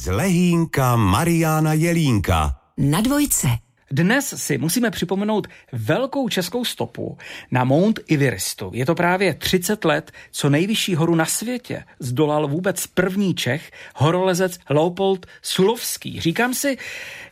[0.00, 2.56] z Lehínka Mariána Jelínka.
[2.76, 3.48] Na dvojce.
[3.90, 7.18] Dnes si musíme připomenout velkou českou stopu
[7.50, 8.70] na Mount Everestu.
[8.74, 14.58] Je to právě 30 let, co nejvyšší horu na světě zdolal vůbec první Čech, horolezec
[14.70, 16.20] Leopold Sulovský.
[16.20, 16.78] Říkám si,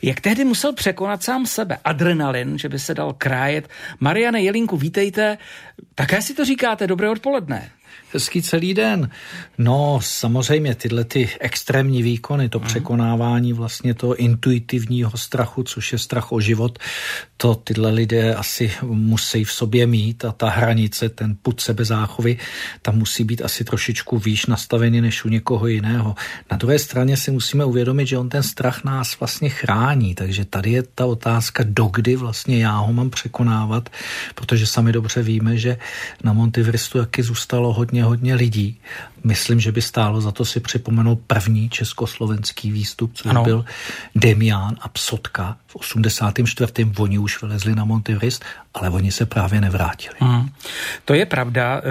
[0.03, 1.79] jak tehdy musel překonat sám sebe.
[1.85, 3.69] Adrenalin, že by se dal krájet.
[4.01, 5.39] Mariane Jelinku, vítejte.
[5.95, 6.87] Také si to říkáte.
[6.87, 7.71] Dobré odpoledne
[8.13, 9.11] hezký celý den.
[9.59, 12.67] No, samozřejmě tyhle ty extrémní výkony, to mm.
[12.67, 16.79] překonávání vlastně toho intuitivního strachu, což je strach o život,
[17.37, 22.39] to tyhle lidé asi musí v sobě mít a ta hranice, ten put sebezáchovy,
[22.83, 26.15] tam musí být asi trošičku výš nastavený než u někoho jiného.
[26.51, 30.71] Na druhé straně si musíme uvědomit, že on ten strach nás vlastně chrání, takže tady
[30.71, 33.89] je ta otázka, dokdy vlastně já ho mám překonávat,
[34.35, 35.79] protože sami dobře víme, že
[36.25, 38.81] na Montivristu jaky zůstalo hodně, hodně lidí.
[39.25, 43.45] Myslím, že by stálo za to si připomenout první československý výstup, což ano.
[43.45, 43.65] byl
[44.15, 46.73] Demián a Psotka v 84.
[46.99, 50.15] Oni už vylezli na Montevrist, ale oni se právě nevrátili.
[50.21, 50.49] Mm.
[51.05, 51.83] To je pravda, e,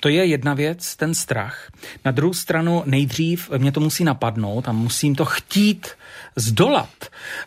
[0.00, 1.70] to je jedna věc, ten strach.
[2.04, 5.88] Na druhou stranu nejdřív mě to musí napadnout a musím to chtít
[6.36, 6.88] zdolat.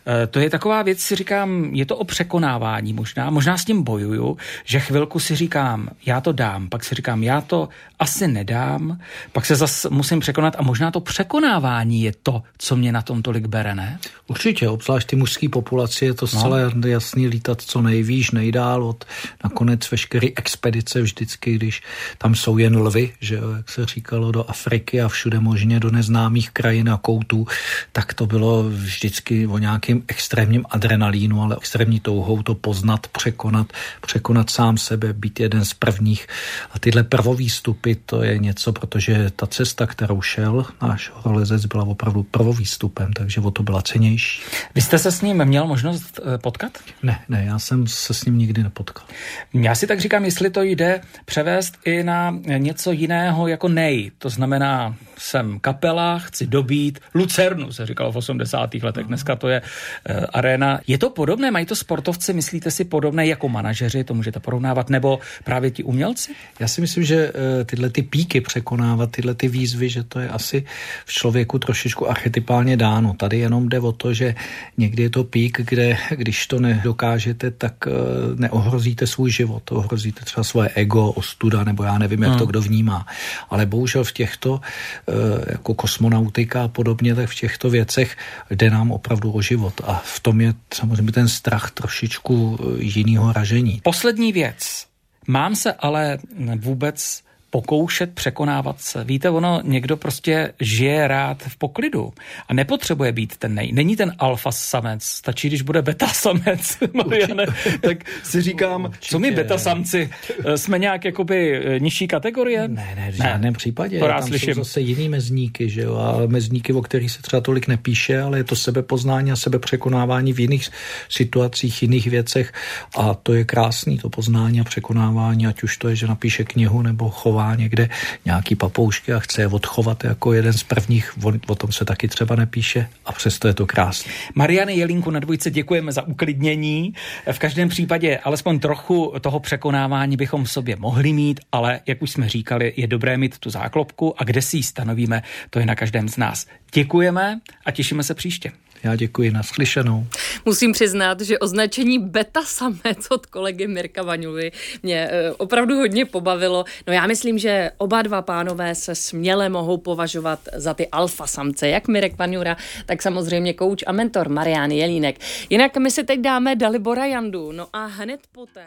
[0.08, 3.84] E, to je taková věc, si říkám, je to o překonávání možná, možná s tím
[3.84, 9.00] bojuju, že chvilku si říkám, já to dám, pak si říkám, já to asi nedám,
[9.32, 13.22] pak se zase musím překonat a možná to překonávání je to, co mě na tom
[13.22, 14.00] tolik bere, ne?
[14.28, 16.28] Určitě, obzvlášť ty mužské populaci je to no.
[16.28, 16.88] zcela no.
[16.88, 19.06] jasný lítat co nejvýš, nejdál od
[19.44, 21.82] nakonec veškeré expedice vždycky, když
[22.18, 25.92] tam jsou jen lvy, že jo, jak se říkalo, do Afriky a všude možně do
[25.92, 27.48] neznámých krajin a koutů,
[27.92, 33.68] tak to bylo vždycky o nějakým extrémním adrenalínu, ale extrémní touhou to poznat, překonat,
[34.02, 36.28] překonat sám sebe, být jeden z prvních.
[36.72, 42.24] A tyhle prvovýstupy, to je něco, protože ta cesta, kterou šel náš horolezec, byla opravdu
[42.24, 44.42] prvovýstupem, takže o to byla cenější.
[44.76, 46.78] Vy jste se s ním měl možnost eh, potkat?
[47.04, 49.06] Ne, ne, já jsem se s ním nikdy nepotkal.
[49.54, 54.12] Já si tak říkám, jestli to jde převést i na něco jiného jako nej.
[54.18, 58.74] To znamená, jsem kapela, chci dobít Lucernu, se říkalo v 80.
[58.74, 60.80] letech, dneska to je uh, arena.
[60.88, 65.20] Je to podobné, mají to sportovci, myslíte si podobné jako manažeři, to můžete porovnávat, nebo
[65.44, 66.36] právě ti umělci?
[66.60, 70.30] Já si myslím, že uh, tyhle ty píky překonávat, tyhle ty výzvy, že to je
[70.30, 70.66] asi
[71.06, 73.14] v člověku trošičku archetypálně dáno.
[73.14, 74.36] Tady jenom jde o to, že
[74.78, 80.44] někdy je to pík, kde když to nedokážete, tak uh, neohrozíte svůj život, ohrozíte třeba
[80.44, 82.40] svoje ego, ostuda, nebo já nevím, jak hmm.
[82.40, 83.06] to kdo vnímá.
[83.50, 84.62] Ale bohužel v těchto
[85.08, 88.18] Eh, jako kosmonautika a podobně, tak v těchto věcech
[88.50, 89.82] jde nám opravdu o život.
[89.84, 93.82] A v tom je samozřejmě ten strach trošičku eh, jinýho ražení.
[93.84, 94.86] Poslední věc.
[95.28, 96.18] Mám se ale
[96.56, 99.04] vůbec pokoušet překonávat se.
[99.04, 102.14] Víte, ono někdo prostě žije rád v poklidu
[102.48, 103.72] a nepotřebuje být ten nej.
[103.72, 107.46] Není ten alfa samec, stačí, když bude beta samec, Mariane.
[107.82, 109.08] Tak si říkám, Určitě.
[109.12, 110.10] co my beta samci,
[110.46, 112.68] eh, jsme nějak jakoby eh, nižší kategorie?
[112.68, 113.58] Ne, ne, v žádném ne.
[113.58, 114.00] případě.
[114.00, 114.54] To rád Tam slyším.
[114.54, 118.38] jsou zase jiný mezníky, že jo, a mezníky, o kterých se třeba tolik nepíše, ale
[118.38, 120.70] je to sebepoznání a sebepřekonávání v jiných
[121.10, 122.54] situacích, jiných věcech
[122.98, 126.82] a to je krásný, to poznání a překonávání, ať už to je, že napíše knihu
[126.82, 127.90] nebo chová chová někde
[128.26, 132.08] nějaký papoušky a chce je odchovat jako jeden z prvních, o, o tom se taky
[132.08, 134.12] třeba nepíše a přesto je to krásné.
[134.36, 136.94] Mariany Jelinku na dvojce děkujeme za uklidnění.
[137.32, 142.12] V každém případě alespoň trochu toho překonávání bychom v sobě mohli mít, ale jak už
[142.12, 145.76] jsme říkali, je dobré mít tu záklopku a kde si ji stanovíme, to je na
[145.76, 146.46] každém z nás.
[146.74, 148.52] Děkujeme a těšíme se příště.
[148.84, 150.08] Já děkuji, naslyšenou.
[150.46, 154.52] Musím přiznat, že označení beta samec od kolegy Mirka Vaňuly
[154.84, 156.66] mě eh, opravdu hodně pobavilo.
[156.88, 161.70] No já myslím, že oba dva pánové se směle mohou považovat za ty alfa samce,
[161.70, 165.20] jak Mirek Vaňura, tak samozřejmě kouč a mentor Marián Jelínek.
[165.50, 168.66] Jinak my si teď dáme Dalibora Jandu, no a hned poté...